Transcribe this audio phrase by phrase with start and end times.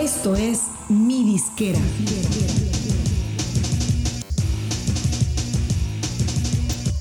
[0.00, 1.78] Esto es Mi Disquera.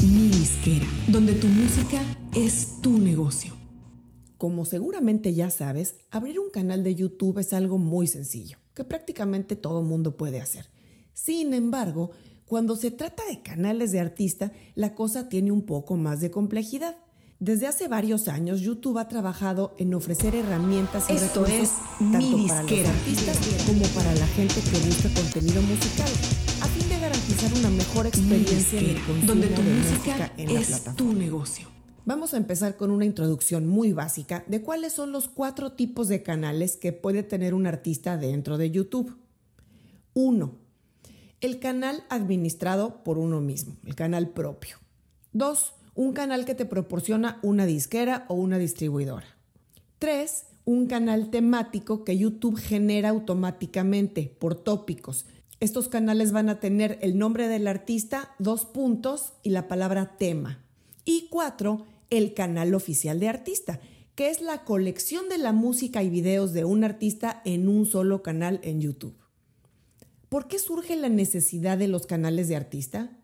[0.00, 2.00] Mi Disquera, donde tu música
[2.34, 3.52] es tu negocio.
[4.38, 9.56] Como seguramente ya sabes, abrir un canal de YouTube es algo muy sencillo, que prácticamente
[9.56, 10.64] todo mundo puede hacer.
[11.12, 12.12] Sin embargo,
[12.46, 16.96] cuando se trata de canales de artista, la cosa tiene un poco más de complejidad.
[17.38, 22.18] Desde hace varios años, YouTube ha trabajado en ofrecer herramientas y Esto recursos es tanto
[22.18, 26.08] Mi para los artistas como para la gente que busca contenido musical,
[26.62, 30.54] a fin de garantizar una mejor experiencia en el consumo donde tu de música en
[30.54, 30.96] la es plataforma.
[30.96, 31.68] tu negocio.
[32.06, 36.22] Vamos a empezar con una introducción muy básica de cuáles son los cuatro tipos de
[36.22, 39.14] canales que puede tener un artista dentro de YouTube.
[40.14, 40.54] Uno,
[41.42, 44.78] el canal administrado por uno mismo, el canal propio.
[45.34, 49.26] Dos, un canal que te proporciona una disquera o una distribuidora.
[49.98, 55.24] Tres, un canal temático que YouTube genera automáticamente por tópicos.
[55.58, 60.62] Estos canales van a tener el nombre del artista, dos puntos y la palabra tema.
[61.06, 63.80] Y cuatro, el canal oficial de artista,
[64.14, 68.22] que es la colección de la música y videos de un artista en un solo
[68.22, 69.16] canal en YouTube.
[70.28, 73.16] ¿Por qué surge la necesidad de los canales de artista?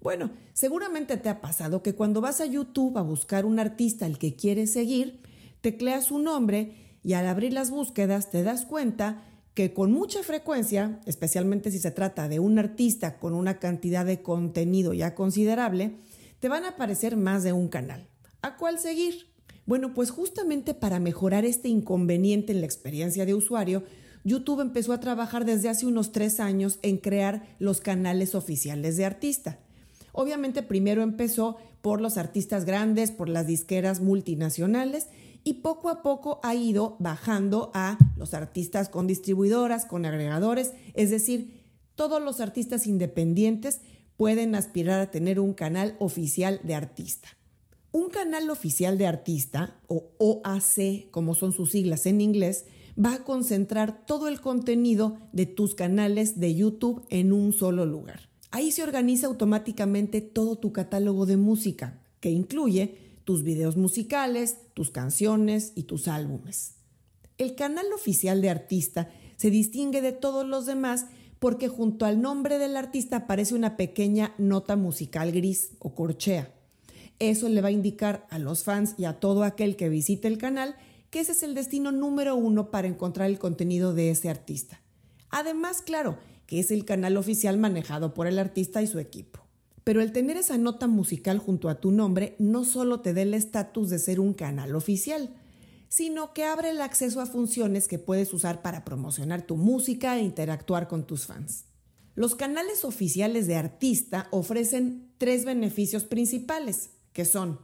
[0.00, 4.18] Bueno, seguramente te ha pasado que cuando vas a YouTube a buscar un artista al
[4.18, 5.20] que quieres seguir,
[5.60, 11.00] tecleas su nombre y al abrir las búsquedas te das cuenta que con mucha frecuencia,
[11.04, 15.96] especialmente si se trata de un artista con una cantidad de contenido ya considerable,
[16.38, 18.06] te van a aparecer más de un canal.
[18.40, 19.26] ¿A cuál seguir?
[19.66, 23.82] Bueno, pues justamente para mejorar este inconveniente en la experiencia de usuario,
[24.22, 29.06] YouTube empezó a trabajar desde hace unos tres años en crear los canales oficiales de
[29.06, 29.58] artista.
[30.20, 35.06] Obviamente primero empezó por los artistas grandes, por las disqueras multinacionales
[35.44, 41.10] y poco a poco ha ido bajando a los artistas con distribuidoras, con agregadores, es
[41.10, 41.62] decir,
[41.94, 43.80] todos los artistas independientes
[44.16, 47.28] pueden aspirar a tener un canal oficial de artista.
[47.92, 52.64] Un canal oficial de artista, o OAC, como son sus siglas en inglés,
[52.98, 58.28] va a concentrar todo el contenido de tus canales de YouTube en un solo lugar.
[58.50, 64.90] Ahí se organiza automáticamente todo tu catálogo de música, que incluye tus videos musicales, tus
[64.90, 66.74] canciones y tus álbumes.
[67.36, 71.06] El canal oficial de artista se distingue de todos los demás
[71.38, 76.52] porque junto al nombre del artista aparece una pequeña nota musical gris o corchea.
[77.18, 80.38] Eso le va a indicar a los fans y a todo aquel que visite el
[80.38, 80.74] canal
[81.10, 84.80] que ese es el destino número uno para encontrar el contenido de ese artista.
[85.30, 89.40] Además, claro, que es el canal oficial manejado por el artista y su equipo.
[89.84, 93.34] Pero el tener esa nota musical junto a tu nombre no solo te da el
[93.34, 95.36] estatus de ser un canal oficial,
[95.88, 100.22] sino que abre el acceso a funciones que puedes usar para promocionar tu música e
[100.22, 101.66] interactuar con tus fans.
[102.14, 107.60] Los canales oficiales de artista ofrecen tres beneficios principales, que son,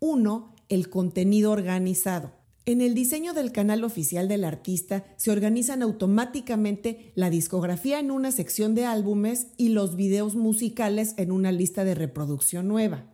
[0.00, 2.32] uno, el contenido organizado.
[2.66, 8.32] En el diseño del canal oficial del artista se organizan automáticamente la discografía en una
[8.32, 13.04] sección de álbumes y los videos musicales en una lista de reproducción nueva.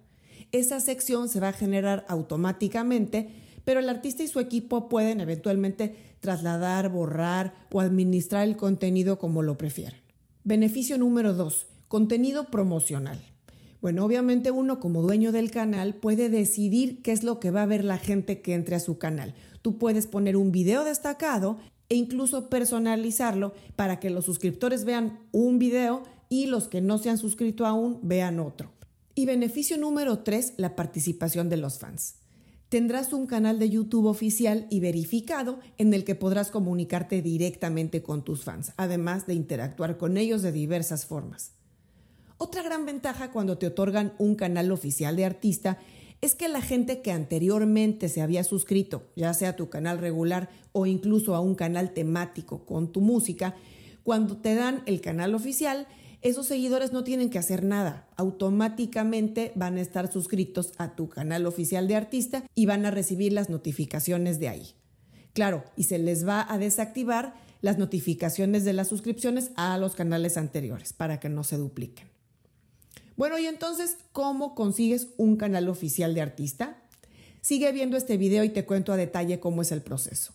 [0.52, 3.30] Esa sección se va a generar automáticamente,
[3.64, 9.42] pero el artista y su equipo pueden eventualmente trasladar, borrar o administrar el contenido como
[9.42, 9.98] lo prefieran.
[10.44, 11.66] Beneficio número 2.
[11.88, 13.20] Contenido promocional.
[13.80, 17.66] Bueno, obviamente uno como dueño del canal puede decidir qué es lo que va a
[17.66, 19.34] ver la gente que entre a su canal.
[19.62, 21.58] Tú puedes poner un video destacado
[21.88, 27.08] e incluso personalizarlo para que los suscriptores vean un video y los que no se
[27.08, 28.70] han suscrito aún vean otro.
[29.14, 32.16] Y beneficio número 3, la participación de los fans.
[32.68, 38.22] Tendrás un canal de YouTube oficial y verificado en el que podrás comunicarte directamente con
[38.22, 41.52] tus fans, además de interactuar con ellos de diversas formas.
[42.42, 45.76] Otra gran ventaja cuando te otorgan un canal oficial de artista
[46.22, 50.48] es que la gente que anteriormente se había suscrito, ya sea a tu canal regular
[50.72, 53.56] o incluso a un canal temático con tu música,
[54.04, 55.86] cuando te dan el canal oficial,
[56.22, 58.08] esos seguidores no tienen que hacer nada.
[58.16, 63.34] Automáticamente van a estar suscritos a tu canal oficial de artista y van a recibir
[63.34, 64.70] las notificaciones de ahí.
[65.34, 70.38] Claro, y se les va a desactivar las notificaciones de las suscripciones a los canales
[70.38, 72.09] anteriores para que no se dupliquen.
[73.16, 76.82] Bueno, y entonces, ¿cómo consigues un canal oficial de artista?
[77.40, 80.32] Sigue viendo este video y te cuento a detalle cómo es el proceso.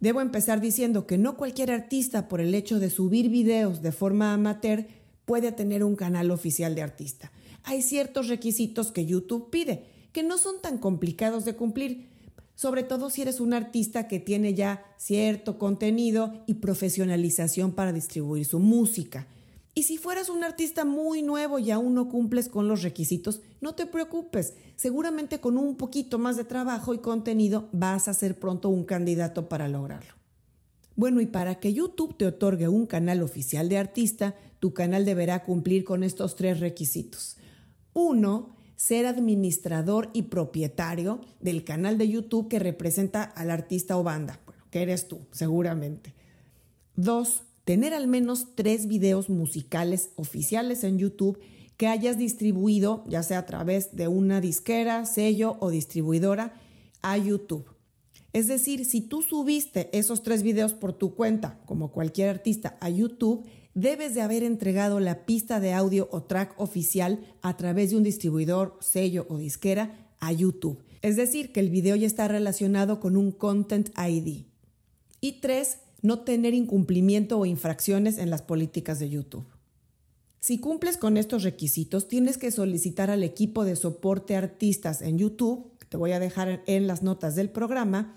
[0.00, 4.32] Debo empezar diciendo que no cualquier artista, por el hecho de subir videos de forma
[4.32, 4.86] amateur,
[5.26, 7.30] puede tener un canal oficial de artista.
[7.64, 12.08] Hay ciertos requisitos que YouTube pide, que no son tan complicados de cumplir.
[12.60, 18.44] sobre todo si eres un artista que tiene ya cierto contenido y profesionalización para distribuir
[18.44, 19.26] su música.
[19.74, 23.74] Y si fueras un artista muy nuevo y aún no cumples con los requisitos, no
[23.74, 28.68] te preocupes, seguramente con un poquito más de trabajo y contenido vas a ser pronto
[28.68, 30.14] un candidato para lograrlo.
[30.96, 35.44] Bueno, y para que YouTube te otorgue un canal oficial de artista, tu canal deberá
[35.44, 37.36] cumplir con estos tres requisitos.
[37.92, 44.40] Uno, ser administrador y propietario del canal de YouTube que representa al artista o banda,
[44.46, 46.14] bueno, que eres tú, seguramente.
[46.96, 51.38] Dos, tener al menos tres videos musicales oficiales en YouTube
[51.76, 56.54] que hayas distribuido, ya sea a través de una disquera, sello o distribuidora,
[57.00, 57.64] a YouTube.
[58.32, 62.90] Es decir, si tú subiste esos tres videos por tu cuenta, como cualquier artista, a
[62.90, 67.96] YouTube, debes de haber entregado la pista de audio o track oficial a través de
[67.96, 70.84] un distribuidor, sello o disquera a YouTube.
[71.02, 74.44] Es decir, que el video ya está relacionado con un Content ID.
[75.20, 79.46] Y tres, no tener incumplimiento o infracciones en las políticas de YouTube.
[80.40, 85.70] Si cumples con estos requisitos, tienes que solicitar al equipo de soporte artistas en YouTube,
[85.78, 88.16] que te voy a dejar en las notas del programa,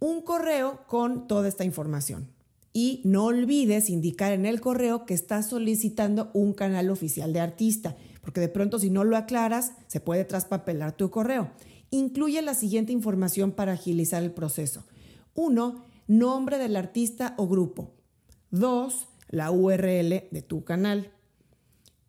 [0.00, 2.28] un correo con toda esta información.
[2.72, 7.96] Y no olvides indicar en el correo que estás solicitando un canal oficial de artista,
[8.20, 11.52] porque de pronto si no lo aclaras, se puede traspapelar tu correo.
[11.90, 14.82] Incluye la siguiente información para agilizar el proceso.
[15.34, 15.84] 1.
[16.06, 17.92] Nombre del artista o grupo.
[18.50, 19.08] 2.
[19.28, 21.12] La URL de tu canal.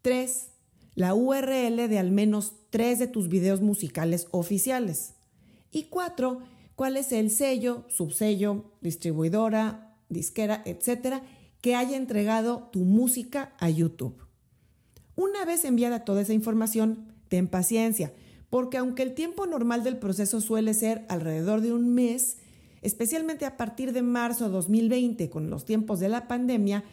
[0.02, 0.50] 3.
[0.96, 5.14] La URL de al menos tres de tus videos musicales oficiales.
[5.72, 6.40] Y 4.
[6.76, 11.24] ¿Cuál es el sello, subsello, distribuidora disquera, etcétera,
[11.62, 14.16] que haya entregado tu música a YouTube.
[15.16, 18.14] Una vez enviada toda esa información, ten paciencia,
[18.50, 22.38] porque aunque el tiempo normal del proceso suele ser alrededor de un mes,
[22.86, 26.84] especialmente a partir de marzo de 2020, con los tiempos de la pandemia,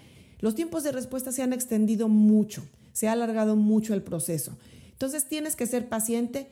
[0.40, 4.56] los tiempos de respuesta se han extendido mucho, se ha alargado mucho el proceso.
[4.90, 6.50] Entonces tienes que ser paciente,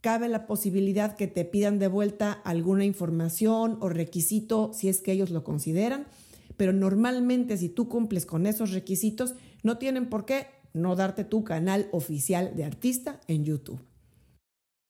[0.00, 5.12] cabe la posibilidad que te pidan de vuelta alguna información o requisito si es que
[5.12, 6.06] ellos lo consideran,
[6.56, 11.44] pero normalmente si tú cumples con esos requisitos, no tienen por qué no darte tu
[11.44, 13.80] canal oficial de artista en YouTube.